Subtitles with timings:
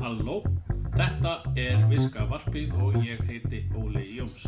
[0.00, 0.38] Halló,
[0.94, 4.46] þetta er Viska Varpið og ég heiti Óli Jóns.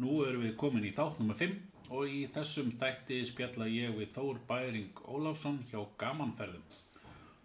[0.00, 1.36] Nú erum við komin í þátt nr.
[1.36, 6.64] 5 og í þessum þætti spjalla ég við Þór Bæring Ólafsson hjá Gamanferðum.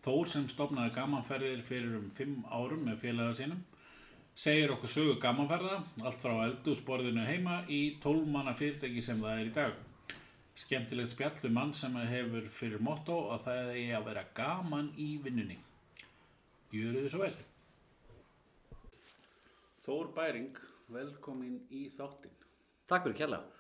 [0.08, 3.60] Þór sem stopnaði Gamanferðir fyrir um 5 árum með félaga sínum
[4.36, 9.52] segir okkur sögu Gamanferða, allt frá eldúsborðinu heima í 12 manna fyrirtæki sem það er
[9.52, 9.85] í dag.
[10.56, 15.10] Skemmtilegt spjall við mann sem hefur fyrir motto að það eigi að vera gaman í
[15.24, 15.58] vinnunni.
[16.72, 17.36] Gjöru þið svo vel.
[19.86, 20.62] Þór Bæring,
[20.96, 22.38] velkomin í þáttinn.
[22.88, 23.52] Takk fyrir kjærlega.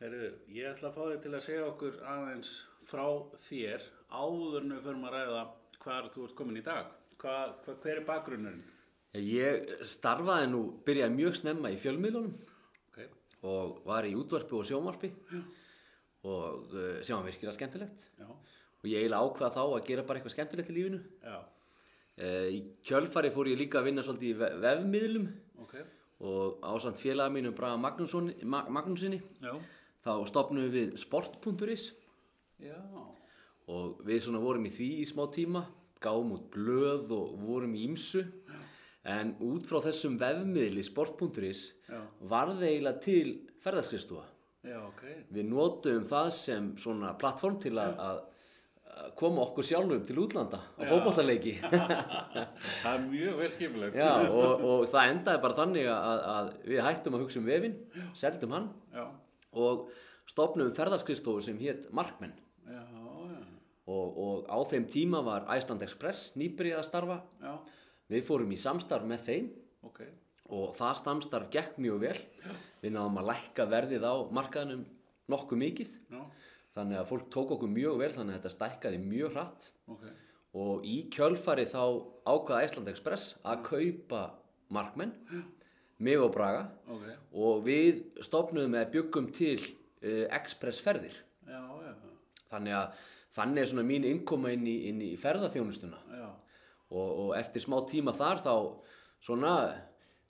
[0.00, 2.52] Herðu, ég ætla að fá þig til að segja okkur aðeins
[2.88, 3.04] frá
[3.48, 5.42] þér áður en við förum að ræða
[5.82, 6.94] hvar þú ert komin í dag.
[7.20, 7.34] Hva,
[7.66, 8.62] hva, hver er bakgrunnurinn?
[9.18, 12.38] Ég starfaði nú, byrjaði mjög snemma í fjölmiðlunum
[12.90, 13.06] Okay.
[13.46, 15.12] og var í útvarpi og sjónvarpi
[16.24, 18.06] og uh, sem var virkilega skemmtilegt.
[18.20, 18.26] Já,
[18.80, 21.00] Og ég eiginlega ákvaða þá að gera bara eitthvað skemmtilegt í lífinu.
[22.20, 25.26] Uh, í kjölfari fór ég líka að vinna svolítið í ve- vefmiðlum.
[25.64, 25.74] Ok,
[26.20, 29.20] og ásand félaga mínum Braga Magnúsinni
[30.04, 31.90] þá stopnum við sport.is
[33.70, 35.62] og við svona vorum í því í smá tíma
[36.04, 38.22] gáum út blöð og vorum í ímsu
[39.08, 42.00] en út frá þessum vefmiðli sport.is Já.
[42.28, 44.26] varð eiginlega til ferðarskristofa
[44.66, 48.26] já, ok, við notum það sem svona plattform til að,
[49.16, 51.54] koma okkur sjálfum til útlanda á fótballtaleiki
[52.82, 53.96] það er mjög vel skipulegt.
[53.96, 57.76] Já, og, og það endaði bara þannig að, að við hættum að hugsa um vefin
[58.18, 59.04] seldum hann Já,
[59.64, 59.86] og
[60.30, 62.34] stopnum ferðarskristofu sem hétt Markmenn.
[62.70, 62.82] Já,
[63.90, 67.20] og, og á þeim tíma var Iceland Express nýbyrjað að starfa.
[67.42, 67.54] Já,
[68.10, 69.48] Við fórum í samstarf með þeim
[69.86, 70.00] ok,
[70.50, 72.16] og það samstarf gekk mjög vel.
[72.80, 74.84] Við náðum að lækka verðið á markaðinum
[75.30, 75.94] nokkuð mikið.
[76.10, 76.22] já,
[76.74, 79.70] Þannig að fólk tók okkur mjög vel þannig að þetta stækkaði mjög hratt.
[79.90, 80.04] ok,
[80.54, 81.82] Og í kjölfari þá
[82.26, 84.22] ákvaða Ísland Express að kaupa
[84.70, 85.12] markmenn,
[85.98, 86.68] mig og Braga.
[86.88, 87.04] ok,
[87.34, 91.14] Og við stopnum með byggum til uh, Express ferðir.
[91.46, 91.94] já, já,
[92.50, 92.94] Þannig að
[93.30, 95.98] þannig er svona mín innkoma inn í, inn í ferðaþjónustuna.
[96.10, 96.30] já,
[96.90, 98.54] og, og eftir smá tíma þar þá
[99.22, 99.52] svona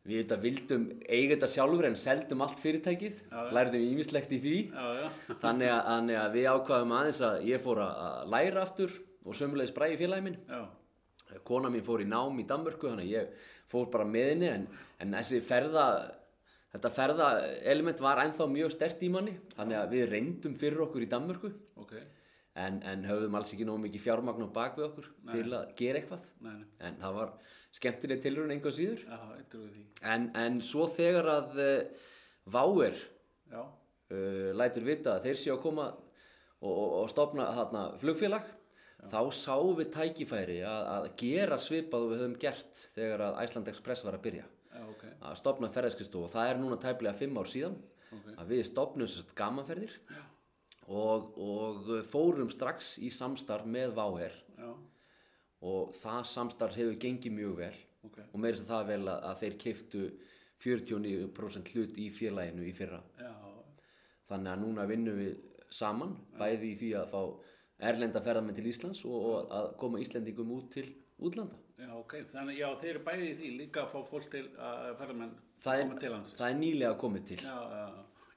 [0.08, 3.22] við þetta vildum eiga þetta sjálfur en seldum allt fyrirtækið,
[3.52, 4.58] lærðum ímislegt í því.
[4.72, 5.08] Já, já,
[5.44, 8.94] þannig að, þannig að við ákvaðum aðeins að ég fór að að læra aftur
[9.24, 10.38] og sömulegis bræði félagi minn.
[10.48, 10.62] Já,
[11.46, 14.64] kona mín fór í nám í Danmörku þannig að ég fór bara með henni en,
[15.04, 15.84] en þessi ferða
[16.72, 17.28] þetta ferða
[17.72, 19.36] element var ennþá mjög stert í manni.
[19.56, 21.52] Þannig að við reyndum fyrir okkur í Danmörku.
[21.82, 21.96] Ok,
[22.60, 26.00] en, en höfðum alls ekki nógu mikið fjármagn á bak við okkur til að gera
[26.00, 26.28] eitthvað.
[26.44, 27.34] Nei, nei, en það var
[27.78, 29.04] skemmtileg tilraun einhver síður.
[29.06, 29.18] Já,
[30.14, 32.06] en, en svo þegar að uh,
[32.50, 32.96] Váer
[33.52, 38.48] já, uh, lætur vita að þeir séu að koma og, og, og stopna þarna flugfélag
[39.10, 43.70] þá sáum við tækifæri að, að gera svipað og við höfum gert þegar að Iceland
[43.72, 44.48] Express var að byrja.
[44.70, 47.78] Já, ok, að stopna ferðarskristofu og það er núna tæplega fimm ár síðan
[48.10, 48.30] Ok.
[48.42, 49.92] að við stopnum gamanferðir
[50.90, 54.70] og, og fórum strax í samstarf með Váer já,
[55.66, 57.76] og það samstarf hefur gengið mjög vel.
[58.08, 60.02] Ok, og meira sem það vel að, að þeir kiftu
[60.60, 63.00] 49% hlut í félaginu í fyrra.
[63.20, 63.32] Já,
[64.30, 65.34] þannig að núna vinnum við
[65.70, 67.20] saman bæði í því að fá
[67.90, 70.88] erlenda ferðamenn til Íslands og, og að koma Íslendingum út til
[71.20, 71.56] útlanda.
[71.80, 74.88] Já, ok, þannig, já, þeir eru bæði í því líka að fá fólk til að
[75.00, 75.34] ferðamenn
[75.64, 76.32] það koma til er, hans.
[76.36, 77.38] það er nýlega komið til.
[77.44, 77.84] Já, já,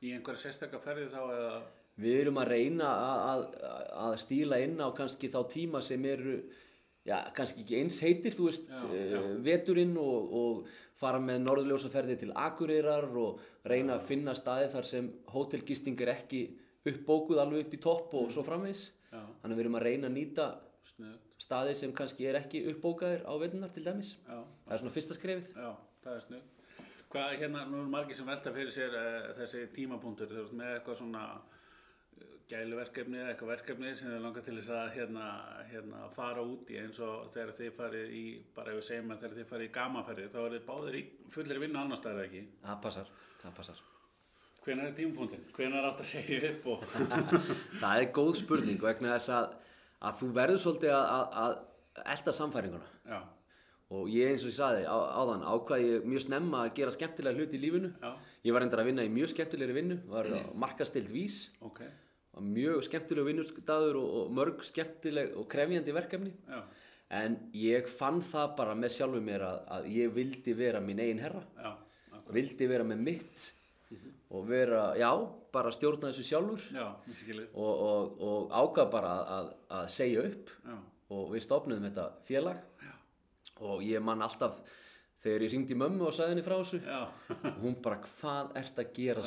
[0.03, 1.57] í einhverja sérstakka ferði þá eða,
[2.01, 6.37] við erum að reyna að, að, að stíla inn á kannski þá tíma sem eru
[7.05, 9.21] já, kannski ekki eins heitir þú veist, Já, já, já.
[9.45, 10.67] veturinn og, og
[10.97, 16.43] fara með norðljósaferði til Akureyrar og reyna að finna staði þar sem hótelgisting er ekki
[16.89, 18.87] uppbókuð alveg upp í topp og svo framvegis.
[19.13, 19.21] Já.
[19.43, 20.45] þannig að við erum að reyna að nýta
[20.83, 24.15] snuð, staði sem kannski er ekki uppbókaðir á vetunar til dæmis.
[24.25, 25.51] Það er svona fyrsta skrefið.
[25.53, 25.69] Já,
[26.03, 26.47] það er snuð.
[27.13, 30.71] Hvað, hérna, nú er margir sem velta fyrir sér uh, þessi tímapunktur, þeir eru með
[30.79, 31.21] eitthvað svona
[32.51, 35.27] gæluverkefni eða eitthvað verkefni sem þeir langar til þess að hérna,
[35.71, 38.23] hérna, fara út í eins og þegar þið farið í,
[38.55, 41.03] bara ef við segjum að þegar þið farið í gamaferði þá er þið báðir í
[41.35, 42.45] fullir vinnu annar staðar ekki.
[42.63, 43.11] það passar,
[43.43, 43.83] það passar.
[44.63, 45.45] Hvenær er tímapunktin?
[45.55, 46.83] Hvenær átt að segja upp og...
[47.83, 49.55] það er góð spurning vegna þess að,
[50.07, 51.39] að þú verður svolítið að, að,
[52.03, 53.19] að elda samfæringuna já,
[53.93, 57.37] og ég eins og ég saði á, áðan ákvaði ég mjög snemma að gera skemmtilega
[57.37, 57.91] hluti í lífinu.
[58.01, 58.13] Já,
[58.47, 60.29] ég var endur að vinna í mjög skemmtilegri vinnu var
[60.63, 61.37] markastild vís.
[61.61, 62.02] Ok, var
[62.41, 66.33] mjög skemmtileg vinnustadur og, og mörg skemmtileg og krefjandi verkefni.
[66.49, 66.61] Já,
[67.13, 71.21] en ég fann það bara með sjálfu mér að, að ég vildi vera minn eigin
[71.21, 71.43] herra.
[71.59, 71.73] Já,
[72.33, 73.49] vildi vera með mitt
[74.33, 75.11] og vera, já,
[75.53, 76.63] bara stjórna þessu sjálfur.
[76.73, 76.87] Já,
[77.53, 80.77] og, og, og ákvað bara að, að, að segja upp Já,
[81.13, 82.63] og við stopnum þetta félag.
[82.81, 82.93] Já.
[83.69, 84.57] og ég man alltaf
[85.23, 86.79] þegar ég ringdi mömmu og sagði henni frá þessu
[87.49, 89.23] og hún bara, hvað ert að gera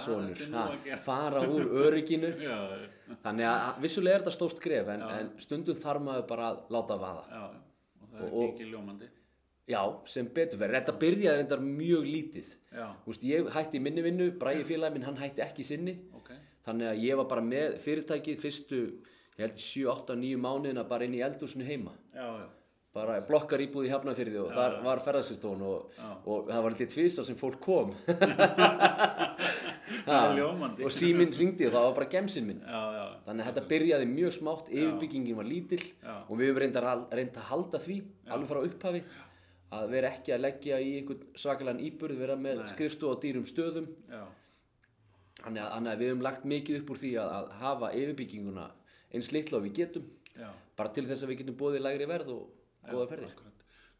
[0.84, 2.32] gera?" fara úr örygginu?
[2.46, 2.58] Já,
[3.25, 6.98] þannig að vissulega er þetta stórt gref en, en stundum þarf maður bara að láta
[7.00, 7.25] vaða.
[7.31, 7.44] Já,
[8.02, 9.08] og það er gengið ljómandi.
[9.66, 12.52] já, sem betur verið, þetta byrjaði reyndar mjög lítið.
[13.06, 15.96] Veist, ég hætti minni vinnu, Bræði félagi minn, hann hætti ekki sinni.
[16.14, 16.31] Ok,
[16.66, 18.82] þannig að ég var bara með fyrirtækið fyrstu,
[19.38, 21.96] ég held 7, 8, 9 mánuðina bara inn í eldúsinu heima.
[22.14, 22.46] Já, já,
[22.96, 26.10] bara blokkar íbúð í Hafnarfyrði og þar var ferðarskristóðun og, Já.
[26.32, 27.93] og það var litið tvisa sem fólk kom.
[30.06, 32.62] Og síminn ringdi og það var bara gemsinn minn.
[32.62, 36.14] Já, já, þannig að þetta byrjaði mjög smátt yfirbyggingin var lítill Já.
[36.14, 37.96] og við höfum reyndar að, reynd að halda því
[38.34, 39.02] alveg frá upphafi
[39.76, 43.88] að vera ekki að leggja í einhvern svakalega íburð vera með skrifstu á dýrum stöðum.
[44.10, 44.22] Já,
[45.42, 48.69] þannig að, að við höfum lagt mikið upp úr því að, að hafa yfirbygginguna
[49.14, 50.06] eins litla og við getum
[50.37, 50.50] já.
[50.78, 52.46] bara til þess að við getum bóðið lægri verð og
[52.94, 53.53] góða ferðir Akkurat.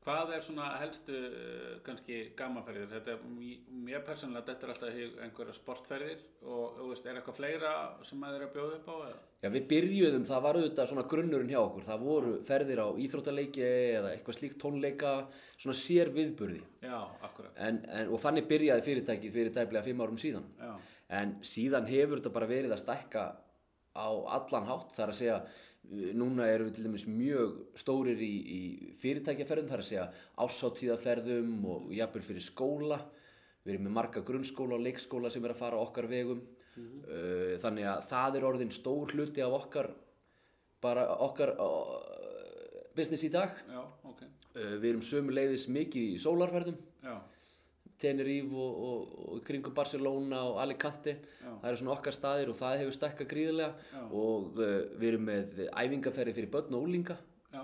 [0.06, 2.85] Hvað er svona helstu uh, kannski gamanferðir?
[2.93, 7.38] Þetta er, m- mér persónulega, þetta er alltaf einhverja sportferðir og þú veist, er eitthvað
[7.41, 7.73] fleira
[8.06, 8.97] sem maður er að bjóða upp á?
[9.09, 9.17] Eða?
[9.43, 11.87] Já, við byrjuðum, það var auðvitað svona grunnurinn hjá okkur.
[11.88, 15.12] Það voru ferðir á íþróttaleiki eða eitthvað slíkt tónleika,
[15.59, 16.62] svona sér viðburði.
[16.87, 17.59] Já, akkurat.
[17.67, 20.47] En, en, og þannig byrjaði fyrirtækið fyrir tæplega fimm árum síðan.
[20.62, 20.73] Já,
[21.19, 23.27] En síðan hefur þetta bara verið að stækka
[23.94, 24.94] á allan hátt.
[24.97, 25.37] Það er að segja,
[25.91, 28.61] núna erum við til dæmis mjög stórir í, í
[29.00, 29.69] fyrirtækjaferðum.
[29.71, 30.06] Það er að segja
[30.47, 32.99] ásáttíðaferðum og jafnvel fyrir skóla.
[33.67, 36.43] Við erum með marga grunnskóla og leikskóla sem er að fara okkar vegum.
[36.77, 39.88] Uh, Þannig að það er orðin stór hluti af okkar,
[40.85, 41.55] bara okkar
[42.97, 43.56] business í dag.
[43.71, 44.27] já, ok.
[44.56, 46.77] Uh, Við erum sömuleiðis mikið í sólarferðum.
[47.05, 47.17] Já,
[48.00, 51.48] Tenerife og, og, og kringum Barcelona og Alicante Já.
[51.62, 54.02] það eru svona okkar staðir og það hefur stækkað gríðlega Já.
[54.20, 57.16] og uh, við erum með æfingaferði fyrir börn og úlinga
[57.56, 57.62] já,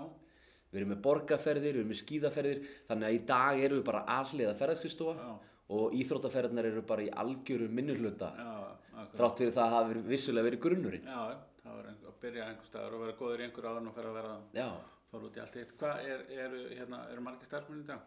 [0.73, 4.03] við erum með borgarferðir, við erum með skíðaferðir þannig að í dag erum við bara
[4.19, 5.33] alliða ferðarskristofa já,
[5.73, 8.49] og íþróttaferðarnar eru bara í algjöru minnurhluta já,
[8.93, 9.13] akkurat.
[9.19, 11.21] þrátt fyrir það að hafa verið- vissulega verið grunnurinn Já,
[11.63, 14.09] það var einhver, að byrja einhver staðar og vera góður í einhver áður og fyrir
[14.11, 14.67] að vera Já,
[15.13, 15.71] fara út í allt eitt.
[15.79, 18.01] Hvað er, eru, hérna, eru margir starfsmenn í dag?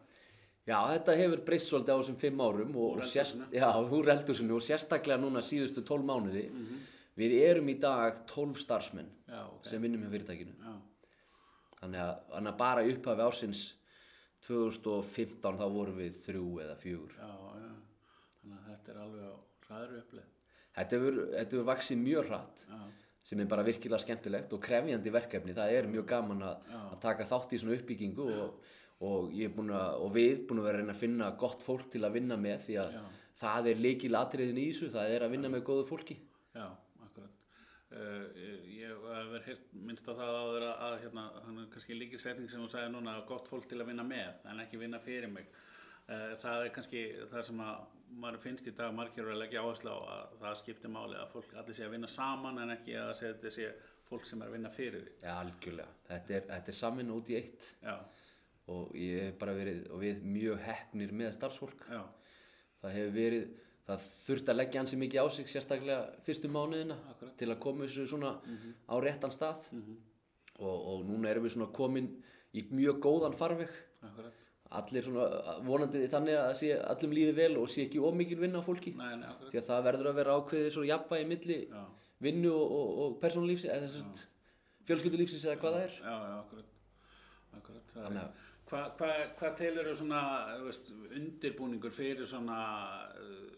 [0.67, 5.21] Já, þetta hefur breyst svolítið á þessum fimm árum og, og sérst, já, og sérstaklega
[5.23, 6.43] núna síðustu 12 mánuði.
[7.17, 9.63] Við erum í dag 12 starfsmenn Já, ok.
[9.71, 10.57] sem vinnum hjá fyrirtækinu.
[10.59, 10.75] Já,
[11.79, 13.63] þannig að, þannig að bara upphafi ársins
[14.47, 17.15] 2015 þá vorum við þrjú eða fjögur.
[17.17, 17.31] Já,
[17.63, 17.71] já.
[18.41, 19.35] Þannig að þetta er alveg á
[19.71, 20.31] ræðru uppleið.
[20.77, 22.67] þetta hefur, þetta hefur vaksið mjög hratt
[23.27, 25.55] sem er bara virkilega skemmtilegt og krefjandi verkefni.
[25.57, 28.61] Það er mjög gaman að, að taka þátt í svona uppbyggingu og,
[29.05, 32.17] og, að, og við búin að vera að reyna að finna gott fólk til að
[32.17, 33.03] vinna með því að Já.
[33.43, 36.17] það er leikil atriðin í þessu það er að vinna með góðu fólki
[36.57, 36.69] já,
[37.05, 37.35] akkurat.
[37.93, 38.25] Uh,
[38.73, 42.49] ég hef verið minnst á það áður að, að hérna, hann er kannski líkir setning
[42.51, 45.33] sem þú sagði núna að gott fólk til að vinna með en ekki vinna fyrir
[45.33, 45.51] mig.
[46.07, 47.85] Uh, það er kannski það sem að
[48.23, 51.55] maður finnst í dag margir að leggja áherslu á að það skiptir máli að fólk
[51.59, 53.71] allir sé að vinna saman en ekki að þetta sé
[54.07, 55.15] fólk sem er að vinna fyrir því.
[55.25, 57.97] Já, algjörlega, þetta er, er samin út í eitt Já,
[58.73, 62.01] og ég hef bara verið og við mjög hefnir með starfsfólk já,
[62.83, 63.45] það hefur verið,
[63.87, 67.37] það þurft að leggja hansi mikið á sig sérstaklega fyrstu mánuðina Akkurat.
[67.39, 68.33] til að koma þessu svona
[68.91, 69.69] á réttan stað
[70.59, 72.09] og, og núna erum við svona komin
[72.57, 73.71] í mjög góðan farveg
[74.03, 74.43] akkurat.
[74.81, 75.29] allir svona
[75.63, 79.13] vonandi þannig að sé allum líði vel og sé ekki ómikil vinna á fólki Nei,
[79.21, 79.53] nei, akkurat.
[79.53, 81.85] því að það verður að vera ákveðið svona jafnvægi milli Já,
[82.27, 84.25] vinnu og, og, og persónulífsi eða þess að
[84.89, 86.75] fjölskyldulífsins eða hvað það er já, akkurat.
[87.61, 87.87] Akkurat.
[87.95, 89.09] það er- Þannig að- Hvað hva,
[89.39, 90.21] hva telur þú svona
[90.65, 92.61] veist, undirbúningur fyrir svona
[93.15, 93.57] uh,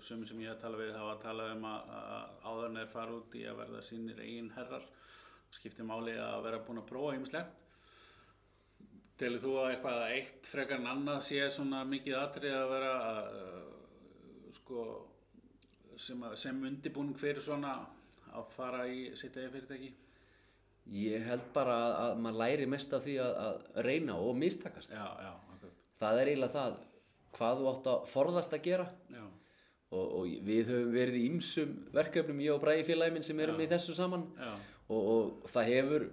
[0.00, 3.36] sem sem ég hef talað við hafa talað um að, að áðurinn er fara út
[3.36, 4.86] í að verða sínir eigin herrar
[5.52, 7.52] skiptir máli að vera búin að prófa ýmislegt.
[9.18, 12.96] Telur þú að eitthvað eitt frekar en annað sé svona mikið atrið að vera
[13.28, 13.62] uh,
[14.56, 14.88] sko
[15.98, 17.76] sem, að, sem undirbúning fyrir svona
[18.32, 19.90] að fara í sitt eða fyrirtæki
[20.94, 24.94] ég held bara að, að maður læri mest af því að, að reyna og mistakast.
[24.94, 25.32] Já, já,
[26.00, 26.78] það er eiginlega það
[27.38, 28.88] hvað þú átt að forðast að gera.
[29.12, 29.24] Já,
[29.90, 33.60] og, og við höfum verið í ýmsum verkefnum, ég og Bræði félagi minn sem erum
[33.60, 34.26] í þessu saman.
[34.38, 34.52] Já,
[34.88, 36.08] og, og það hefur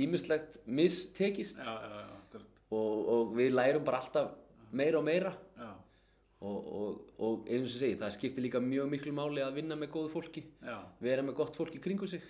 [0.00, 1.60] ýmislegt mistekist.
[1.60, 2.58] Já, já, já, akkurat.
[2.70, 4.34] Og, og við lærum bara alltaf
[4.70, 5.34] meira og meira.
[5.58, 5.72] Já,
[6.40, 9.92] og, og, og eins og segi, það skiptir líka mjög miklu máli að vinna með
[9.96, 12.24] góðu fólki já, vera með gott fólk í kringu sig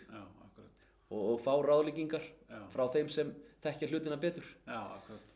[1.10, 2.60] og, og fá ráðleggingar Já.
[2.72, 4.46] frá þeim sem þekkja hlutina betur.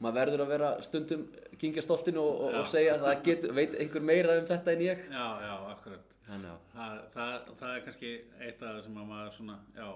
[0.00, 1.26] Maður verður að vera stundum
[1.60, 4.86] kingja stoltinu og, og, og segja að það get, veit einhver meira um þetta en
[4.86, 5.04] ég.
[5.12, 6.16] Já, já, akkurat.
[6.24, 9.88] Þannig að það, það, það er kannski eitt af það sem að maður svona, já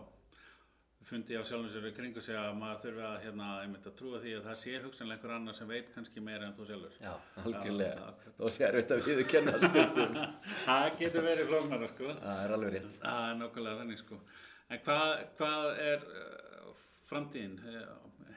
[1.08, 4.18] fundi á sjálfum sér í kringu sig að maður þurfi að hérna, einmitt að trúa
[4.20, 6.98] því að það sé hugsanlega einhver annar sem veit kannski meira en þú sjálfur.
[7.00, 8.10] Já, algjörlega.
[8.36, 10.18] Og sér erfitt að við kenna stundum.
[10.66, 12.12] Það getur verið flóknara sko.
[12.18, 12.92] Það er alveg rétt.
[13.00, 14.20] Það er nokkulega þannig sko
[14.68, 17.58] en hvað, hvað er uh, framtíðin?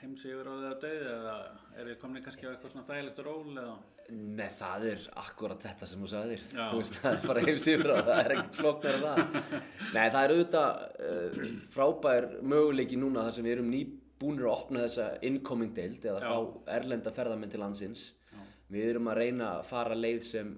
[0.01, 1.33] Heims yfir á því að dauði eða
[1.77, 3.73] er þið komin kannski á eitthvað svona þægilegt ról eða?
[4.11, 6.45] Nei, það er akkurat þetta sem þú sagðir.
[6.51, 6.63] Já.
[6.71, 9.59] þú veist, það er bara heim sífra það er ekkert flóknar en það.
[9.95, 11.43] Nei, það er auðvitað uh,
[11.75, 16.33] frábær möguleiki núna þar sem við erum nýbúnir að opna þessa incoming deild eða Já.
[16.33, 18.03] fá erlenda ferðamenn til landsins.
[18.71, 20.51] Við erum að reyna að fara leið sem,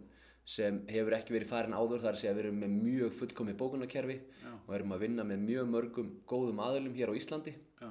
[0.45, 4.17] sem hefur ekki verið farin áður þar segja að við erum með mjög fullkomi bókunarkerfi
[4.43, 4.49] Já.
[4.67, 7.89] og erum að vinna með mjög mörgum góðum aðlum hér á Íslandi já,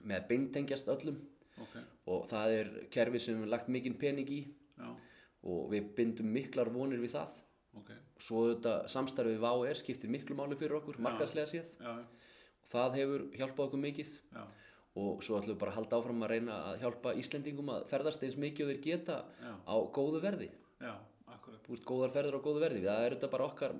[0.00, 1.18] með beintengjast öllum.
[1.60, 1.76] Ok,
[2.08, 4.40] og það er kerfi sem við höfum lagt mikinn pening í
[4.80, 4.88] já,
[5.44, 7.36] og við bindum miklar vonir við það.
[7.76, 7.92] Ok.
[8.20, 11.76] Svo þetta samstarfið við VAR skiptir miklu máli fyrir okkur, markaðslega séð.
[11.84, 11.92] Já,
[12.72, 14.16] það hefur hjálpað okkur mikið.
[15.00, 18.24] Og svo ætlum við bara að halda áfram að reyna að hjálpa Íslendingum að ferðast
[18.26, 19.18] eins mikið og þeir geta
[19.68, 20.48] á góðu verði.
[20.80, 20.96] Já,
[21.64, 23.74] Þú veist, góðar ferðir á góðu verði, það er þetta bara okkar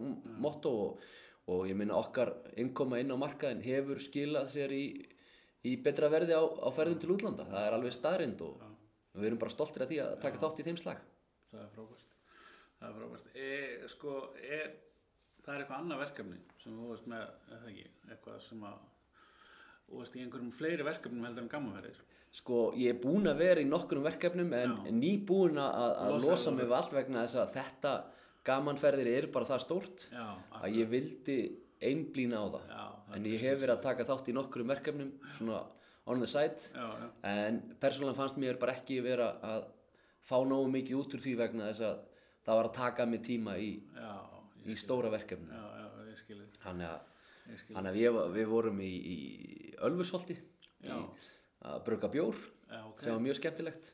[0.44, 1.06] motto og,
[1.54, 4.84] og ég minna okkar innkoma inn á markaðin hefur skilað sér í,
[5.66, 8.62] í betra verði á, á ferðum til útlanda, það er alveg staðrind og,
[9.14, 11.02] og við erum bara stoltir af því að taka þátt í þeim slag.
[11.50, 12.06] Það er frábært.
[12.78, 13.34] Það er frábært.
[13.34, 14.70] E, sko, er,
[15.42, 17.28] það er eitthvað annað verkefni sem þú veist með,
[18.10, 18.80] eitthvað sem að
[19.90, 23.62] þú veist í einhverjum fleiri verkefnum heldur en gammaferðir Sko, ég er búinn að vera
[23.62, 24.90] í nokkrum verkefnum en Já.
[24.94, 26.74] nýbúinn að, að Losa mig við.
[26.78, 27.94] allt vegna þess að þetta
[28.46, 30.26] gamanferðir er bara það stórt já,
[30.60, 31.36] að ég vildi
[31.82, 32.70] einblína á það.
[32.70, 35.60] Já, það en ég hef verið að taka þátt í nokkrum verkefnum svona
[36.10, 36.70] on the side
[37.26, 39.66] en persónulega fannst mér bara ekki vera að
[40.30, 41.98] fá nógu mikið út úr því vegna þess að
[42.46, 43.70] það var að taka mig tíma í,
[44.70, 45.50] í stóra verkefni.
[45.50, 47.00] já, já, ég skilði Þannig að,
[47.70, 49.18] þannig að var- við vorum í, í
[49.86, 50.94] Ölfusholti í,
[51.60, 52.36] að brugga bjór
[52.70, 53.00] já, ok.
[53.02, 53.92] sem var mjög skemmtilegt.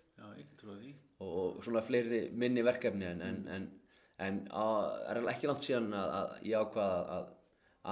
[1.24, 3.68] og svona fleiri minni verkefni en, en, en,
[4.18, 7.32] en að, er ekki langt síðan að, að ég ákvaða að,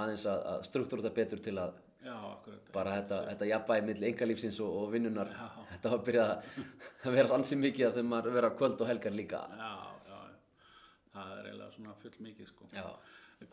[0.03, 1.73] aðeins að, að struktúra þetta betur til að
[2.05, 2.71] já, akkurat.
[2.75, 5.47] bara þetta, þetta jafnvægi milli engalífsins og, og vinnunar Já.
[5.73, 6.25] þetta var að byrja
[7.05, 9.41] að vera ansi mikið að þegar maður vera kvöld og helgar líka.
[9.57, 9.71] Já,
[10.11, 10.65] já, já.
[11.15, 12.69] það er eiginlega svona full mikið sko.
[12.75, 12.85] Já.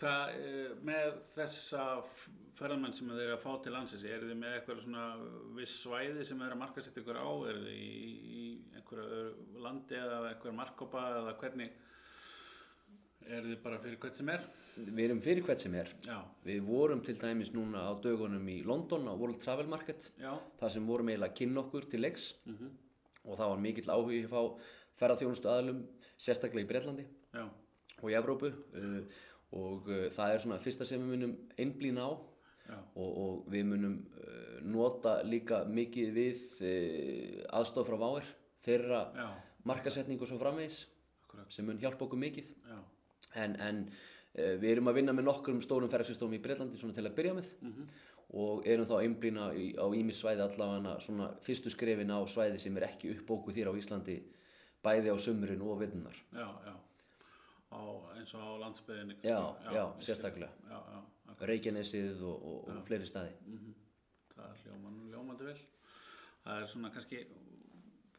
[0.00, 4.38] Hvað, eh, með þessa f- ferðamenn sem þeir eru að fá til landsins, eru þið
[4.40, 5.04] með eitthvað svona
[5.56, 8.44] viss svæði sem þeir eru að marka sitt ykkur á, eru þið í, í
[8.78, 11.72] einhverju landi eða einhverju markkópa eða hvernig,
[13.32, 14.44] eru þið bara fyrir hvert sem er?
[14.82, 15.90] við erum fyrir hvert sem er.
[16.06, 20.32] Já, við vorum til dæmis núna á dögunum í London á World Travel Market já,
[20.58, 22.30] þar sem vorum eiginlega að kynna okkur til leiks.
[22.48, 22.70] Mhm,
[23.24, 24.40] og það var mikill áhugi að fá
[25.02, 25.84] ferðarþjónustu aðlum
[26.18, 27.04] sérstaklega í Bretlandi
[27.36, 27.44] já,
[28.02, 28.50] og í Evrópu.
[28.74, 29.04] Uh,
[29.58, 32.12] og uh, það er svona fyrsta sem við munum einblína á.
[32.72, 38.30] Og, og við munum uh, nota líka mikið við uh, aðstof frá váir
[38.64, 39.26] þeirra já,
[39.68, 40.84] markasetning og svo framvegis
[41.26, 42.48] akkurat, sem mun hjálpa okkur mikið.
[42.70, 42.78] Já,
[43.42, 43.84] en, en
[44.32, 47.50] við erum að vinna með nokkrum stórum ferðarsystómi í Breitlandi svona til að byrja með.
[47.60, 47.90] Mhm,
[48.32, 52.78] og erum þá einblína í, á ímis svæði allavega svona fyrstu skrefin á svæði sem
[52.80, 54.16] er ekki uppbókuð þér á Íslandi
[54.84, 56.72] bæði á sömurinn og vinnunar já, já,
[57.72, 57.82] á,
[58.18, 59.16] eins og á landsbyðinni.
[59.24, 59.38] Já,
[59.72, 60.52] já, sérstaklega.
[60.70, 60.78] Já,
[61.32, 61.48] akkurat.
[61.48, 63.32] Reykjanesið og, og, og fleiri staði
[64.32, 65.58] það er hljóman, hljómandi vel
[66.44, 67.20] það er svona kannski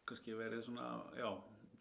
[0.08, 1.30] kannski verið svona, já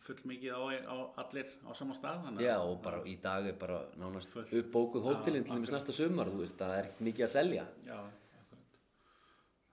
[0.02, 0.60] full mikið á,
[0.90, 4.50] á allir á sama stað Já, og bara í dag er bara nánast Fullt.
[4.62, 7.66] uppbókuð hótelin til dæmis næsta sumar, þú veist, það er ekkert mikið að selja.
[7.86, 7.98] já,
[8.42, 8.80] akkurat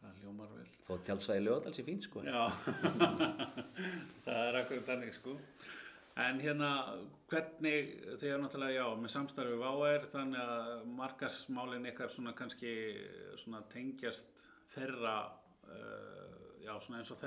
[0.04, 2.24] það hljómar vel Þó tjálsvæði lögadal sé fínt, sko.
[2.26, 2.44] já,
[4.26, 5.36] það er akkurat þannig sko
[6.20, 6.70] en hérna
[7.30, 12.74] hvernig þegar náttúrulega já með samstarfi við VAR þannig að markasmálin ykkar svona kannski
[13.40, 15.16] svona tengjast þeirra
[15.70, 17.22] uh, já svona eins og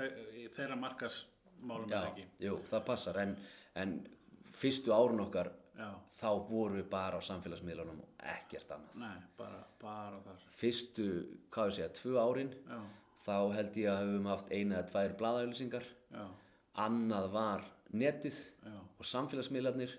[0.55, 2.27] þeirra markasmálum eða ekki?
[2.45, 3.35] jú, það passar, en,
[3.79, 3.95] en
[4.53, 8.97] fyrstu árun okkar, já, þá voru við bara á samfélagsmiðlunum og ekkert annað.
[9.03, 10.47] nei, bara, bara þar.
[10.59, 11.07] Fyrstu,
[11.53, 12.81] hvað ég segja, tvö árin, já,
[13.25, 16.25] þá held ég að höfum haft eina eða tvær blaðauðlýsingar, já,
[16.83, 19.93] annað var netið já, og samfélagsmiðlarnir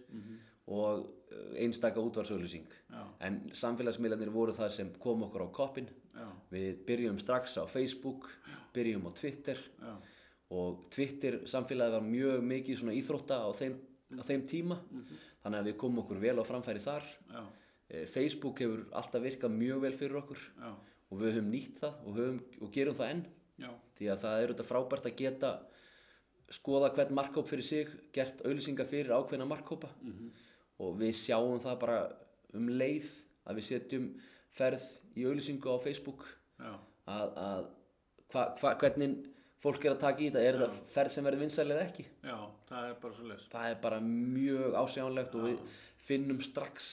[0.67, 2.67] og uh, einstaka útvarsauðlýsing.
[3.21, 5.89] En samfélagsmiðlarnir voru það sem kom okkur á koppin.
[6.51, 8.29] Við byrjum strax á Facebook,
[8.75, 9.95] byrjum á Twitter já,
[10.55, 13.77] og Twitter samfélagið var mjög mikið svona íþrótta á þeim,
[14.15, 14.79] á þeim tíma.
[15.43, 17.05] Þannig að við komum okkur vel á framfæri þar.
[17.31, 17.43] Já,
[17.93, 20.41] Eh, Facebook hefur alltaf virkað mjög vel fyrir okkur
[21.13, 23.25] og við höfum nýtt það og, höfum, og gerum það enn.
[23.61, 25.51] Já, því að það er þetta frábært að geta
[26.53, 29.89] skoða hvern markkóp fyrir sig gert auðlýsingar fyrir ákveðna markkópa
[30.79, 31.99] og við sjáum það bara
[32.55, 33.07] um leið
[33.45, 34.09] að við setjum
[34.55, 34.85] ferð
[35.17, 36.27] í auðlýsingu á Facebook.
[36.59, 36.75] Já,
[37.11, 37.65] að, að
[38.33, 39.17] hva, hva, hvernig
[39.65, 42.05] fólk er að taka í þetta er þetta ferð sem verður vinsæl eða ekki?
[42.23, 42.37] Já,
[42.69, 43.49] það er bara svo les.
[43.53, 46.91] það er bara mjög ásjánlegt og við finnum strax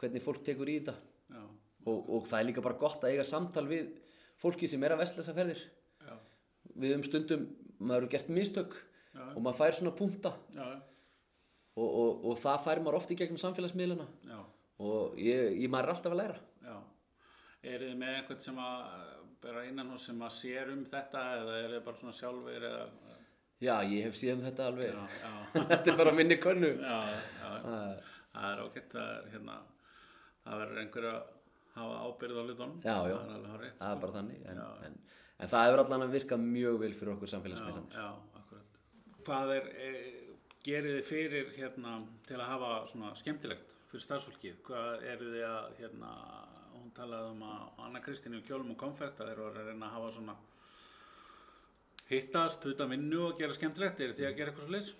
[0.00, 0.96] hvernig fólk tekur í þetta.
[1.28, 1.42] Já,
[1.86, 3.92] og, og það er líka bara gott að eiga samtal við
[4.38, 5.64] fólki sem er að vesla þessar ferðir.
[6.06, 6.14] Já,
[6.82, 7.46] við um stundum,
[7.80, 8.76] maður eru gert mistök
[9.14, 9.24] Já.
[9.34, 10.32] og maður fær svona punta.
[11.78, 14.06] Og, og, og það fær maður oft í gegnum samfélagsmiðluna
[14.82, 16.40] og ég, ég maður er alltaf að læra.
[16.66, 16.76] Já.
[17.68, 18.82] Er þið með einhvern sem að
[19.42, 22.84] bara innan hús sem að sér um þetta eða er þið bara svona sjálfur eða,
[23.62, 24.92] já, ég hef síðan þetta alveg.
[24.94, 25.32] Já, já,
[25.72, 26.70] þetta er bara minni könnu.
[26.78, 26.98] Já,
[27.42, 29.54] Það- er ágætt er hérna,
[30.44, 31.30] það verður einhver að
[31.78, 32.76] hafa ábyrð á hlutunum.
[32.84, 33.16] Já, já.
[33.18, 34.98] Það er það er bara þannig en, en,
[35.38, 38.06] en það hefur allan að virka mjög vel fyrir okkur Já, samfélagsmiðlan já,
[38.40, 38.78] akkurat.
[39.28, 39.90] Hvað er, e,
[40.66, 41.96] gerið þið fyrir hérna
[42.28, 44.60] til að hafa svona skemmtilegt fyrir starfsfólkið?
[44.68, 46.12] Hvað eru þið að, hérna,
[46.76, 49.90] hún talaði um að Anna Kristín í kjólum og konfekt að þeir voru að reyna
[49.90, 50.38] að hafa svona
[52.08, 54.00] hittast utan vinnu og gera skemmtilegt.
[54.00, 54.94] Er þið að gera eitthvað svo leys?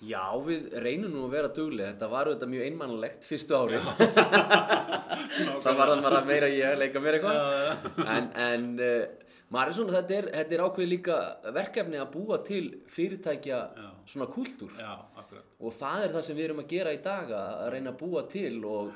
[0.00, 3.80] já, við reynum nú að vera duglega þetta var auðvitað mjög einmannlegt fyrstu ári
[5.64, 9.76] það var það bara meira ég að leika mér eitthvað en, en uh, maður er
[9.78, 11.18] svona, þetta er, þetta er ákveð líka
[11.56, 12.64] verkefni að búa til
[12.94, 13.88] fyrirtækja Já.
[14.12, 14.92] svona kúltúr Já,
[15.58, 18.24] og það er það sem við erum að gera í dag að reyna að búa
[18.30, 18.94] til og,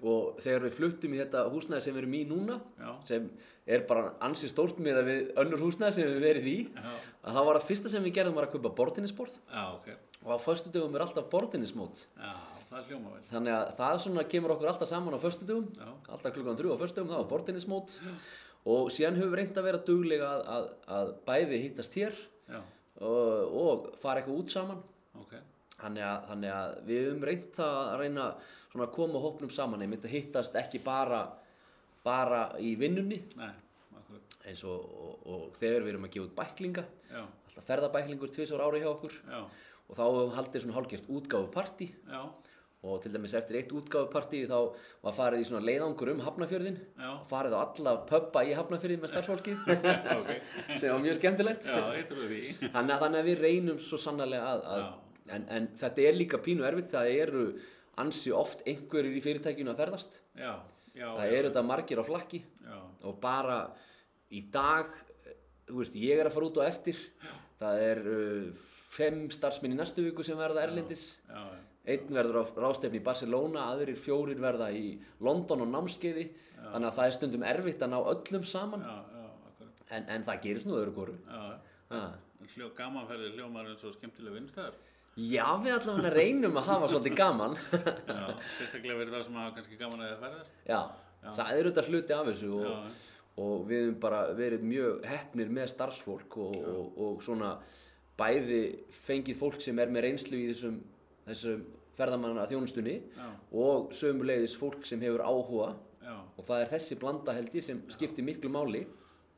[0.00, 2.92] og þegar við fluttum í þetta húsnæði sem við erum í núna Já.
[3.12, 3.30] sem
[3.70, 7.48] er bara ansi stórt með að við önnur húsnæði sem við verið í að það
[7.50, 9.90] var að fyrsta sem við gerðum var að kaupa bortinnisborð já, ok.
[10.24, 11.28] og á föstudöfum er alltaf
[13.12, 13.24] vel.
[13.28, 15.68] þannig að það svona kemur okkur alltaf saman á föstudöfum
[16.08, 17.96] alltaf klukkan þrjú á föstudöfum, það var bortinnismót
[18.68, 22.18] og síðan höfum við reynd að vera duglega að, að, að bæði hittast hér
[22.50, 22.60] Já,
[23.06, 24.82] og, og fara eitthvað út saman.
[25.20, 25.38] Ok.
[25.80, 28.26] Þannig að, þannig að við höfum reynt að reyna
[28.76, 29.84] að koma hópnum saman.
[29.86, 31.22] Einmitt að hittast ekki bara,
[32.04, 33.22] bara í vinnunni.
[33.40, 33.50] Nei,
[34.50, 36.84] eins og, og, og þegar við erum að gefa út bæklinga.
[37.10, 39.16] Já, alltaf ferðabæklingur tvisar ári hjá okkur.
[39.30, 39.40] Já,
[39.90, 41.90] og þá höfum við haldið svona hálfgjört útgáfupartí.
[42.10, 42.22] Já,
[42.80, 44.56] og til dæmis eftir eitt útgáfupartí þá
[45.04, 46.78] var farið í svona leiðangur um Hafnafjörðin
[47.10, 49.66] og farið á alla pubba í Hafnafjörðin með starfsfólkið
[50.16, 50.30] ok.
[50.80, 51.68] sem var mjög skemmtilegt.
[51.68, 51.76] Já,
[52.72, 56.40] þannig að, þannig að við reynum svo sannlega að, að en, en þetta er líka
[56.40, 56.88] pínu erfitt.
[56.94, 57.44] Það eru
[58.00, 60.16] ansi oft einhverjir í fyrirtækinu að ferðast.
[60.40, 60.54] Já,
[60.96, 62.42] já, það eru þetta margir á flakki.
[62.64, 63.60] Já, og bara
[64.32, 64.88] í dag
[65.68, 67.02] þú veist, ég er að fara út á eftir.
[67.60, 71.18] Það er uh, fimm starfsmenn í næstu viku sem verða erlendis.
[71.28, 76.30] já, já, einn verður á rástefni í Barcelona aðrir fjórir verða í London og námskeiði.
[76.60, 78.82] Þannig að það er stundum erfitt að ná öllum saman.
[78.84, 81.16] Já, já, en, en það gerist nú öðru góru
[82.54, 84.78] hljó, gamanferðir hljómar eins og skemmtileg vinnstæður.
[85.16, 87.56] já, við allavega reynum að hafa svolítið gaman.
[88.56, 90.62] Sérstaklega verið það sem hafa kannski gaman að það ferðast.
[90.70, 90.80] Já,
[91.26, 93.02] það er auðvitað hluti af þessu og,
[93.44, 97.52] og við höfum bara verið mjög hefnir með starfsfólk og, og, og svona
[98.20, 98.62] bæði
[99.02, 100.80] fengið fólk sem er með reynslu í þessum,
[101.28, 101.66] þessum
[102.00, 103.28] ferðamanna þjónustunni Já.
[103.64, 107.82] og sömuleiðis fólk sem hefur áhuga Já, og það er þessi blanda held ég sem
[107.92, 108.86] skiptir miklu máli.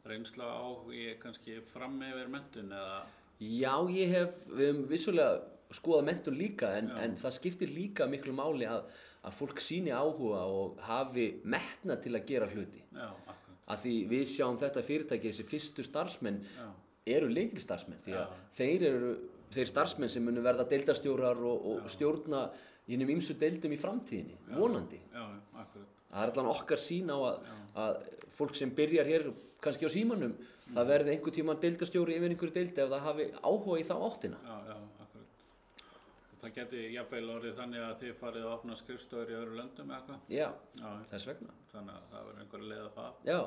[0.06, 3.02] reynsla á ég kannski fram yfir mentun eða,
[3.42, 5.40] Já, ég hef, við höfum vissulega
[5.74, 8.84] skoðað mentun líka en, en það skiptir líka miklu máli að,
[9.24, 12.82] að fólk síni áhuga og hafi metna til að gera hluti.
[12.92, 13.58] já, akkurat.
[13.72, 16.66] að því við sjáum þetta fyrirtæki þessi fyrstu starfsmenn Já.
[17.16, 19.12] eru leikli starfsmenn því að þeir eru
[19.54, 22.46] þeir starfsmenn sem munu verða deildastjórar og, og stjórna
[22.88, 24.98] í hennum ymsu deildum í framtíðinni, vonandi.
[25.12, 25.98] Já, já, akkurat.
[26.12, 27.52] það er allan okkar sín á að,
[27.84, 28.00] að
[28.36, 29.28] fólk sem byrjar hér
[29.62, 30.32] kannski á símanum
[30.72, 34.38] það verði einhver tíma deildastjóri yfir einhverju deildi ef það hafi áhuga í þá áttina.
[34.48, 35.08] Já, já, akkurat.
[36.42, 40.24] Það geti jafnveil orðið þannig að þið farið að opna skrifstofur í öðru löndum eitthvað.
[40.32, 40.48] já,
[40.80, 41.54] Já, þess vegna.
[41.70, 43.12] Þannig að það verður einhver leið að það.
[43.30, 43.38] já,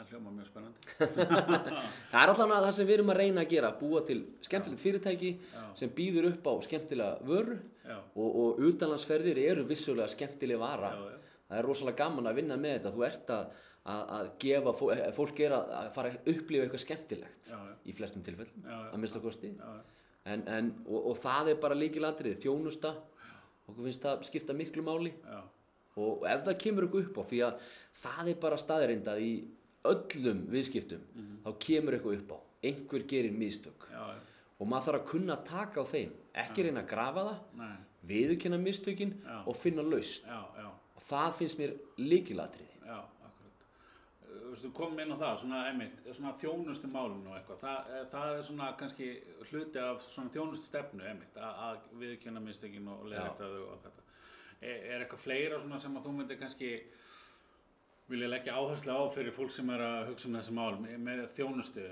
[0.00, 0.92] Það hljóma mjög spennandi.
[2.10, 4.80] það er allan að það sem við erum að reyna að gera búa til skemmtilegt
[4.80, 5.32] fyrirtæki
[5.76, 10.94] sem býður upp á skemmtilega vöru Já, og, og utanlandsferðir eru vissulega skemmtileg vara.
[10.96, 11.36] Já, já.
[11.50, 12.94] það er rosalega gaman að vinna með þetta.
[12.96, 13.60] Þú ert að,
[13.92, 17.76] að, að gefa eh, fólk er að, að fara að upplifa eitthvað skemmtilegt Já, já.
[17.84, 18.88] í flestum tilfellum Já, já.
[18.88, 19.52] að mista kosti.
[19.60, 19.70] Já,
[20.32, 22.96] en, en, og, og það er bara líkilatrið þjónusta
[23.70, 25.12] okkur finnst það skipta miklu máli.
[25.28, 25.40] Já,
[26.00, 29.32] og ef það kemur eitthvað upp á því að það er bara staðreindað í
[29.88, 31.04] öllum viðskiptum
[31.44, 32.38] þá kemur eitthvað upp á.
[32.70, 33.86] Einhver gerir mistök.
[33.88, 34.18] Já, já,
[34.60, 36.10] og maður þarf að kunna taka á þeim.
[36.42, 37.76] Ekki reyna að grafa það nei,
[38.10, 39.38] viðurkenna mistökin Já.
[39.46, 43.64] og finna laust og það finnst mér líkilatriði já, akkurat.
[44.28, 47.60] Þú veist, þú komum inn á það, svona einmitt, svona þjónustu málun og eitthvað.
[47.64, 49.08] Það, eh, það er svona kannski
[49.50, 54.06] hluti af svona þjónustu stefnu einmitt, að, að viðkjöna mistökin og leiðrætta þau og þetta.
[54.60, 56.72] er, er eitthvað fleira sem að þú myndir kannski
[58.10, 61.84] vilja leggja áherslu á fyrir fólk sem er að hugsa um þessi mál með, þjónustu.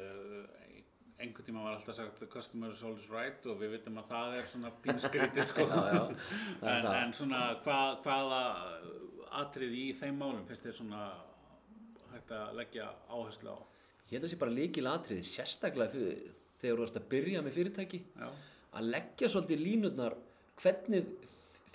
[1.18, 4.50] Einhvern tíma var alltaf sagt customer is always right og við vitum að það er
[4.52, 5.64] svona pínskrítið sko.
[5.72, 6.02] Já, já,
[6.74, 8.42] en, en svona hvað, hvaða
[9.42, 11.00] atrið í þeim málum finnst þér svona
[12.12, 13.59] hægt að leggja áherslu á?
[14.09, 16.22] Ég held að það sé bara líkil atriði, sérstaklega fyrir,
[16.62, 18.28] þegar þú ert að byrja með fyrirtæki, já,
[18.78, 20.16] að leggja svolítið línurnar
[20.62, 21.11] hvernig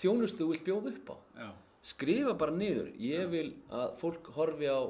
[0.00, 1.16] þjónustu þú vilt bjóða upp á.
[1.44, 1.50] já,
[1.84, 4.80] Skrifa bara niður, ég vil að fólk horfi á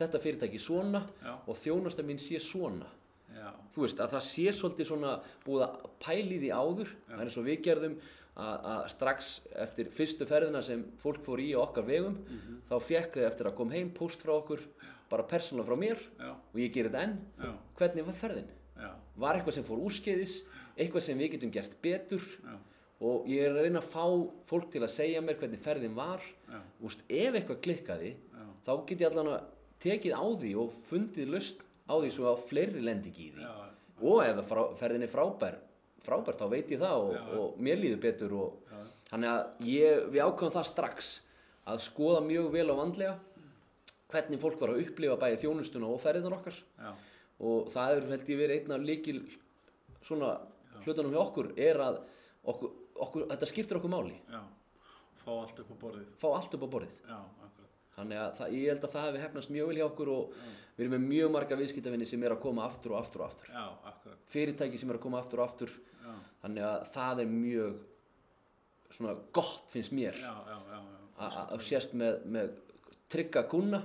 [0.00, 1.34] þetta fyrirtæki svona Já.
[1.44, 2.86] og þjónusta mín sé svona.
[3.34, 5.10] já, Þú veist, að það sé svolítið svona
[5.44, 7.98] búið að pæli því áður, það er eins og við gerðum
[8.40, 9.28] að, að strax
[9.66, 12.16] eftir fyrstu ferðina sem fólk fór í okkar vegum,
[12.70, 14.64] þá fekk þau eftir að kom heim post frá okkur,
[15.12, 18.50] bara persónulega frá mér já, og ég ger þetta enn, já, hvernig var ferðin?
[18.80, 20.34] já, Var eitthvað sem fór úrskeiðis,
[20.80, 22.24] eitthvað sem við getum gert betur?
[22.40, 22.56] Já,
[23.00, 24.04] og ég er að reyna að fá
[24.50, 26.20] fólk til að segja mér hvernig ferðin var,
[26.84, 29.48] Úst, ef eitthvað klikkaði, já, þá get ég allan að
[29.80, 33.46] tekið á því og fundið lust á því svo að fleiri lendi ekki í því.
[33.46, 33.68] já,
[34.00, 35.56] Og ef frá, ferðin er frábær,
[36.04, 38.70] frábær þá veit ég það og, og mér líður betur og
[39.10, 41.10] þannig að ég, við ákvæðum það strax
[41.70, 43.16] að skoða mjög vel og vandlega
[44.10, 46.56] hvernig fólk var að upplifa bæði þjónustuna og ferðinar okkar.
[46.80, 46.90] Já,
[47.40, 49.20] og það er held ég verið einn af líkil
[50.04, 50.30] svona
[50.84, 52.00] hlutunum hjá okkur er að
[52.50, 52.72] okkur,
[53.06, 54.16] okkur, þetta skiptir okkur máli.
[54.30, 54.40] Já,
[55.22, 56.96] fá allt upp á borðið, fá allt upp á borðið.
[57.08, 60.12] Já, akkurat, þannig að það, ég held að það hefði hefnast mjög vel hjá okkur
[60.14, 60.34] og
[60.76, 63.52] við erum með mjög marga viðskiptavinni sem er að koma aftur og aftur og aftur.
[63.52, 65.76] Já, akkurat, fyrirtæki sem er að koma aftur og aftur.
[66.00, 66.12] Já,
[66.44, 67.80] þannig að það er mjög
[68.90, 70.18] svona gott finnst mér.
[70.18, 70.58] Já, já,
[71.20, 72.54] að sést með, með
[73.10, 73.80] trygga já,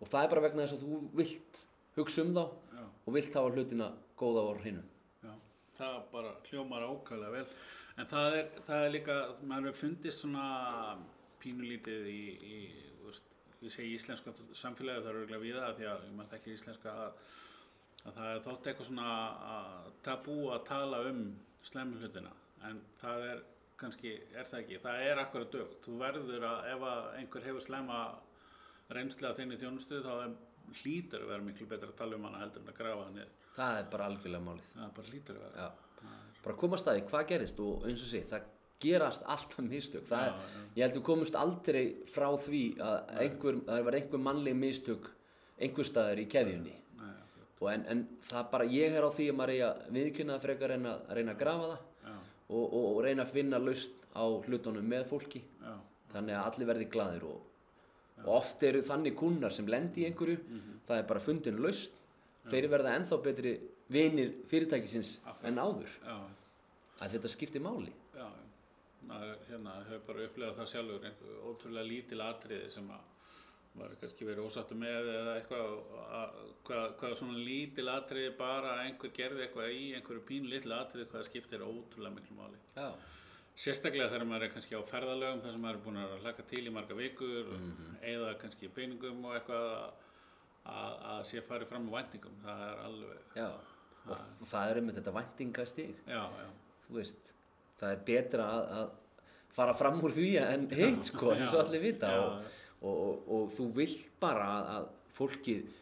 [0.00, 1.60] og það er bara vegna þess að þú vilt
[1.96, 2.44] hugsa um þá
[3.04, 4.82] og vilt hafa hlutina góða á hreinu.
[5.24, 5.32] Já,
[5.78, 7.46] það bara hljómar ákvæðlega vel,
[7.98, 10.46] en það er, það er líka, maður hefur fundist svona
[11.42, 12.58] pínulítið í, í,
[13.04, 16.54] veist, ég segi íslenska samfélagi, það er örgulega við það, því að ég maður ekki
[16.54, 17.18] íslenska að,
[18.04, 19.10] að það er þótt eitthvað svona
[19.56, 21.20] að tabú að tala um
[21.64, 22.34] slemmu hlutina,
[22.68, 23.44] en það er
[23.80, 27.64] kannski, er það ekki, það er akkurat dögt, þú verður að, ef að einhver hefur
[27.64, 28.02] slemma
[28.94, 30.36] reynslega þinni þjónustu, þá er,
[30.80, 33.32] hlýtur að vera miklu betra að tala um hana heldur en að grafa það niður,
[33.54, 34.70] það er bara algjörlega málið.
[34.74, 35.64] Það bara hlýtur að vera.
[35.64, 35.83] Já.
[36.44, 38.50] Bara koma að staði hvað gerist og eins og sé það
[38.84, 40.06] gerast alltaf mistök.
[40.08, 44.22] Það Já, er, ég held við komumst aldrei frá því að einhver, það var einhver
[44.24, 45.10] mannleg mistök
[45.62, 46.74] einhver staðar í keðjunni.
[47.64, 50.72] En, en það bara ég er á því að maður eigi að viðkynna það frekar
[50.74, 51.84] en að reyna að grafa það.
[52.04, 55.40] Já, og, og, og reyna að finna laust á hlutunum með fólki.
[55.62, 55.72] Já,
[56.12, 57.38] þannig að allir verði glaðir og,
[58.20, 60.36] og oft eru þannig kunnar sem lendi í einhverju.
[60.84, 61.96] Það er bara fundin laust
[62.50, 63.54] þeir verða ennþá betri
[63.92, 66.16] vinir fyrirtækisins en áður já,
[67.04, 68.28] að þetta skiptir máli já.
[69.04, 69.18] Ná,
[69.50, 73.10] hérna, hefur bara upplegað það sjálfur, einhver ótrúlega lítil atriði sem að
[73.74, 75.72] maður kannski verið ósattu með eða eitthvað,
[76.20, 80.76] að, hvað, hvað svona lítil atriði bara að einhver gerði eitthvað í einhverju pín litlu
[80.78, 82.60] atriði hvað skiptir ótrúlega miklu máli.
[82.78, 82.88] já,
[83.54, 86.62] Sérstaklega þegar maður er kannski á ferðalögum þar sem maður er búin að hlaka til
[86.66, 87.52] í marga vikur
[88.02, 90.08] eða kannski peningum og eitthvað að,
[90.72, 93.48] að, að sé farið fram á væntingum, það er alveg, já.
[94.10, 95.14] Og það er einmitt þetta
[96.98, 97.32] veist,
[97.80, 98.92] það er betra að, að
[99.54, 102.10] fara fram úr því en hitt sko, eins og allir vita.
[102.20, 105.78] Og, og, og, og þú vilt bara að, að fólkið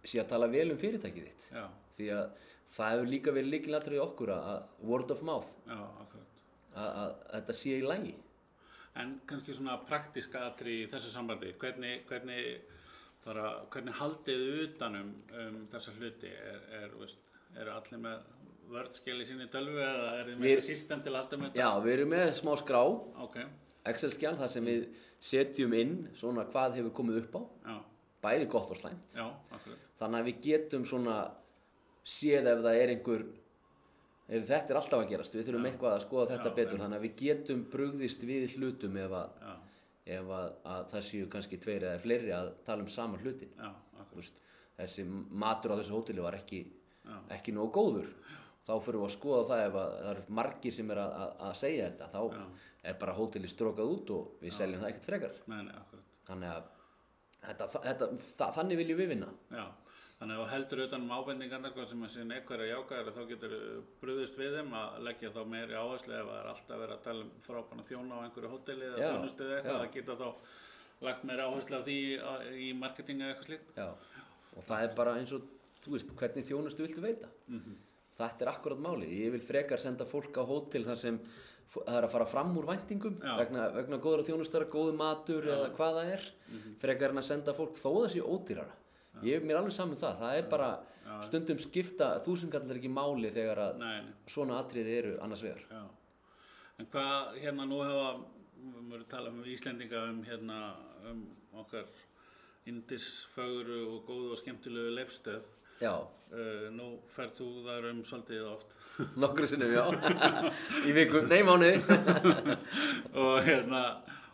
[0.00, 1.50] sé að tala vel um fyrirtækið þitt.
[1.52, 1.66] Já,
[1.98, 4.50] því að það hefur líka verið líkilatur í okkur að,
[4.88, 5.54] word of mouth.
[5.68, 5.80] Já,
[6.74, 8.16] að, að þetta sé í lægi
[8.98, 12.56] En kannski svona praktiska atri í þessu sambandi, hvernig, hvernig,
[13.24, 16.32] bara, hvernig haldið utanum um þessa hluti?
[16.34, 18.20] Er, er, veist, eru allir með
[18.70, 21.68] vördskeli sinni í tölvu eða er þið með Við- system til að halda með Já,
[21.82, 22.82] við erum með smá skrá.
[23.24, 23.36] Ok,
[23.90, 24.86] Excel-skjál þar sem við
[25.20, 27.42] setjum inn svona hvað hefur komið upp á.
[27.66, 27.76] Já,
[28.22, 29.16] bæði gott og slæmt.
[29.16, 29.26] Já,
[29.98, 31.16] þannig að við getum svona
[32.04, 33.24] séð ef það er einhver
[34.30, 36.98] ef þetta er alltaf að gerast, við þurfum eitthvað að skoða þetta Já, betur, þannig
[37.00, 39.54] að við getum brugðist við hlutum ef að, já,
[40.20, 43.72] ef að, að það séu kannski tveir eða fleiri að tala um sama hlutin já,
[44.78, 45.04] þessi
[45.42, 46.76] matur á þessu hóteli var ekki, Já.
[47.36, 48.10] Ekki nógu góður
[48.66, 51.30] þá fyrir við að skoða það ef að, það eru margir sem er að, að,
[51.48, 52.44] að segja þetta þá Já.
[52.92, 56.68] er bara hóteli strókað út og við seljum það ekkert frekar nei, nei, þannig að
[57.46, 59.64] þetta, þetta, það, þannig viljum við vinna já.
[60.20, 63.20] Þannig að þú heldur utan um ábendingarnar, hvað sem að sé neikvæður að jákvæður, þá
[63.30, 63.52] getur
[64.02, 67.22] brúðist við þeim að leggja þá meiri áherslu ef það er alltaf verið að tala
[67.24, 69.86] um frábæna þjóna á einhverju hóteli eða Já, þjónustu eða eitthvað, já.
[69.86, 73.72] að geta þá lagt meiri áherslu af því á- í marketingu eða eitthvað slíkt.
[73.80, 73.88] Já,
[74.60, 75.48] og það er bara eins og,
[75.84, 77.28] þú veist, hvernig þjónustu viltu veita?
[78.20, 79.06] þetta er akkurat máli.
[79.24, 81.16] Ég vil frekar senda fólk á hótel þar sem
[81.72, 83.36] það er að fara fram úr væntingum Já.
[83.38, 86.26] vegna, vegna góður þjónustara, góðu matur eða hvað það er.
[86.50, 86.74] Mhm.
[86.82, 88.74] Frekar en að senda fólk þó það sé ódýrara.
[89.22, 90.18] Ég er mér alveg saman það.
[90.20, 90.70] Það er bara
[91.24, 94.12] stundum skipta þúsundkallar ekki máli þegar að Nei, nei.
[94.26, 95.64] svona atriði eru annars vegar.
[95.70, 95.82] Já.
[96.78, 98.24] En hvað, hérna, nú hefa,
[98.60, 100.60] við erum talað um Íslendinga um, hérna,
[101.10, 101.24] um
[101.60, 101.88] okkar
[102.70, 105.48] indisfögru og góðu og skemmtilegu leifstöð.
[105.80, 108.74] Uh, nú ferð þú þar um svolítið oft
[109.22, 109.82] nokkru sinnum, já.
[110.88, 111.80] Í viku, nei mánuði.
[113.22, 113.80] og, hérna,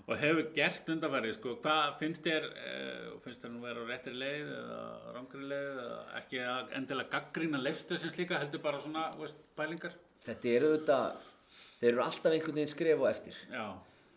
[0.05, 4.13] og hefur gert undanfærið, sko, hvað finnst þér, uh, finnst þér nú vera á réttri
[4.19, 4.83] leið eða
[5.17, 9.97] rangri leið eða ekki að endilega gaggrína leifstöð sem slíka, heldur bara svona, veist, pælingar?
[10.27, 11.29] Þetta eru auðvitað,
[11.79, 13.45] þeir eru alltaf einhvern veginn skref á eftir.
[13.55, 13.69] Já,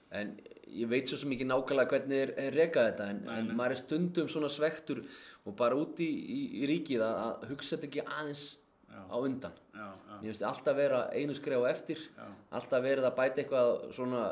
[0.09, 0.31] En
[0.73, 3.79] ég veit svo sem ekki nákvæmlega hvernig er, er rekað þetta en, en maður er
[3.83, 5.03] stundum svona svektur
[5.49, 8.43] og bara út í, í, í ríkið að, að hugsa þetta ekki aðeins
[8.89, 9.57] á undan.
[9.73, 12.05] já, já, Mér finnst alltaf vera einu skref á eftir,
[12.53, 14.23] alltaf verið að bæta eitthvað svona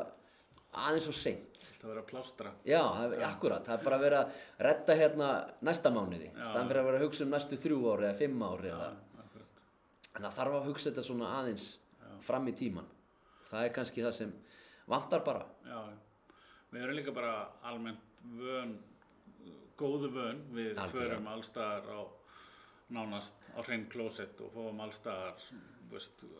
[0.78, 1.60] aðeins og seint.
[1.80, 2.50] það verður að plástra.
[2.68, 5.28] Já, það er akkurat, það er bara að vera að redda hérna
[5.68, 8.72] næsta mánuði, staðan fyrir að vera að hugsa um næstu þrjú ári eða fimm ári
[8.74, 8.90] eða,
[10.18, 11.66] en það þarf að hugsa þetta svona aðeins
[12.26, 12.90] fram í tíman.
[13.48, 14.34] Það er kannski það sem
[14.90, 15.46] vantar bara.
[15.64, 15.96] Já, já.
[16.74, 17.34] við erum líka bara
[17.70, 18.04] almennt
[18.36, 18.74] vön,
[19.78, 20.92] góðu vön, við Algjörlega.
[20.94, 22.00] förum allstaðar á
[22.88, 25.42] nánast á hrein klósett og fóum allstaðar,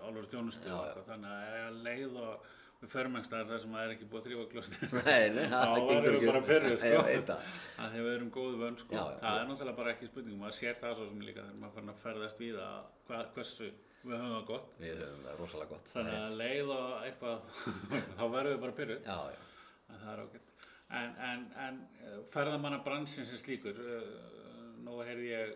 [0.04, 2.46] álur þjónustu og eitthvað, þannig að ef leið og
[2.78, 4.78] við förum einhverstaðar þar sem það er ekki búið að þrýfa klósett.
[4.88, 7.02] Þá það gengur við bara pyrruð, sko.
[7.28, 7.52] Það.
[7.82, 8.94] að þegar við erum góðu vön, sko.
[8.94, 11.60] Já, já, það er náttúrulega bara ekki spurning, maður sér það svo sem líka þegar
[11.62, 13.70] maður fann að ferðast við að hva, hversu
[14.04, 14.76] við höfum það gott.
[14.78, 15.90] Við höfum það rosalega gott.
[15.92, 17.50] það er Þannig að leið og eitthvað,
[18.18, 19.00] þá verðum við bara.
[19.08, 19.42] Já, já.
[19.88, 20.47] En það er ágætt.
[20.88, 25.50] En, en, en eh, ferðamanna bransin sem slíkur, uh, nú heyrði ég,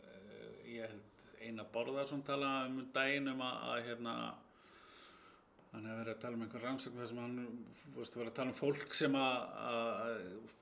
[0.00, 4.14] uh, ég held eina borðar sem tala um daginn um að, að hérna,
[5.74, 7.36] hann hefur verið að tala um einhver rannsókn þar sem hann,
[7.82, 9.36] þú veist, verið að tala um fólk sem að,
[9.68, 10.54] að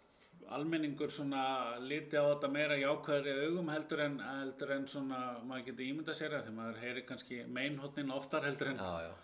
[0.59, 1.45] almenningur svona
[1.81, 6.37] liti á þetta meira jákvæðri augum heldur en, heldur en svona, maður getur ímyndað sér
[6.39, 9.15] að því maður heyri kannski meinhotnin oftar heldur en Já, já.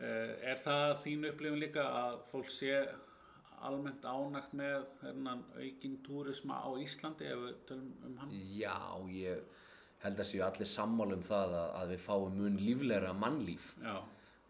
[0.00, 2.80] Eh, Er það þín upplifun líka að fólk sé
[3.68, 8.36] almennt ánægt með þennan aukin túrisma á Íslandi ef við tölum um hann?
[8.56, 8.76] Já,
[9.14, 9.42] ég
[10.04, 13.74] held að séu allir sammála um það að, að við fáum mun líflegra mannlíf.
[13.84, 13.98] Já,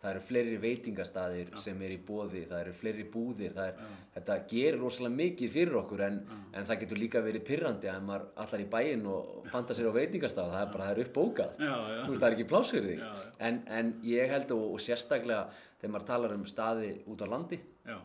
[0.01, 3.81] Það eru fleiri veitingastaðir sem er í bóði, það eru fleiri búðir, er,
[4.15, 6.15] þetta gerir rosalega mikið fyrir okkur en,
[6.57, 9.99] en það getur líka verið pyrrandi að maður allar í bæinn og panta sér á
[9.99, 11.53] veitingastað, það er bara, það er uppbókað.
[11.61, 13.29] Þú veist, það er ekki pláss fyrir þig.
[13.51, 15.43] En, en ég held og, og sérstaklega
[15.83, 17.99] þegar maður talar um staði út á landi, já,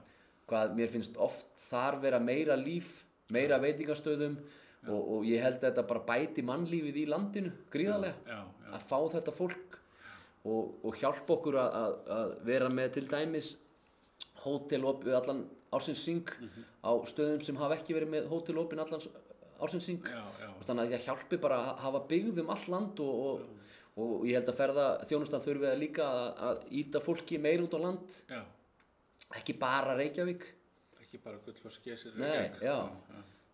[0.49, 3.01] hvað mér finnst oft þar vera meira líf,
[3.33, 4.37] meira veitingastöðum
[4.85, 8.39] og, og ég held að þetta bara bæti mannlífið í landinu gríðarlega.
[8.69, 9.79] Að fá þetta fólk
[10.45, 13.53] og, og hjálpa okkur að, að, að vera með til dæmis
[14.45, 16.05] hótelopið allan ársins
[16.85, 19.01] á stöðum sem hafa ekki verið með hótelopin allan
[19.63, 23.23] ársins já, já, þannig að það hjálpi bara að hafa byggð um all land og,
[23.25, 27.63] og, og ég held að ferða þjónustan þurfi að líka að, að íta fólki meir
[27.65, 28.17] út á land.
[28.29, 28.41] Já,
[29.39, 30.45] ekki bara Reykjavík
[31.01, 32.13] ekki bara gull og skesir.
[32.19, 32.77] Nei, já.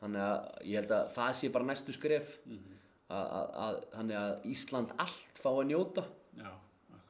[0.02, 2.34] þannig að ég held að það sé bara næstu skref
[3.12, 6.06] að, að, að, þannig að Ísland allt fá að njóta
[6.40, 6.52] Já,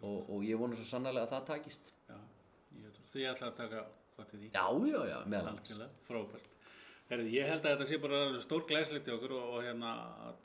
[0.01, 2.17] og, og ég vona svo sannlega að það takist já,
[2.81, 3.01] ég.
[3.11, 3.83] Því ætla að taka
[4.15, 4.49] þátt í því.
[4.55, 6.47] já, já, já, meðal Algjörlega, frábært.
[7.11, 9.89] Herði, ég held að þetta sé bara stór glæslegt í okkur og, og hérna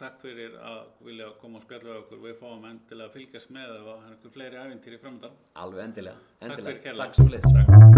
[0.00, 2.22] takk fyrir að vilja koma og spjalla við okkur.
[2.26, 5.38] Við fáum endilega að fylgjast með það er einhver fleiri æfintýri framöndan.
[5.62, 6.66] alveg endilega, Takk endilega.
[6.72, 7.06] fyrir kærlega.
[7.06, 7.95] takk svo Takk.